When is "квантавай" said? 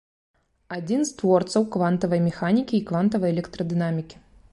1.75-2.21, 2.93-3.35